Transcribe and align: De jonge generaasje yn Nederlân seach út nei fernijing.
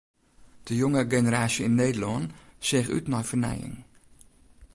De 0.65 0.73
jonge 0.79 1.03
generaasje 1.11 1.63
yn 1.67 1.77
Nederlân 1.81 2.23
seach 2.67 2.91
út 2.97 3.05
nei 3.09 3.25
fernijing. 3.29 3.77